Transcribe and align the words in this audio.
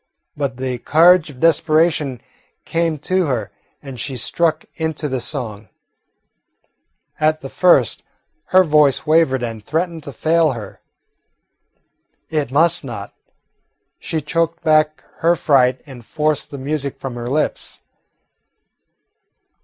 But 0.35 0.57
the 0.57 0.79
courage 0.79 1.29
of 1.29 1.39
desperation 1.39 2.21
came 2.65 2.97
to 3.05 3.27
her, 3.27 3.51
and 3.83 3.99
she 3.99 4.17
struck 4.17 4.65
into 4.73 5.07
the 5.07 5.21
song. 5.21 5.69
At 7.19 7.41
the 7.41 7.49
first 7.49 8.01
her 8.45 8.63
voice 8.63 9.05
wavered 9.05 9.43
and 9.43 9.63
threatened 9.63 10.03
to 10.05 10.11
fail 10.11 10.53
her. 10.53 10.81
It 12.31 12.49
must 12.49 12.83
not. 12.83 13.13
She 13.99 14.21
choked 14.21 14.63
back 14.63 15.03
her 15.19 15.35
fright 15.35 15.83
and 15.85 16.03
forced 16.03 16.49
the 16.49 16.57
music 16.57 16.97
from 16.97 17.13
her 17.13 17.29
lips. 17.29 17.79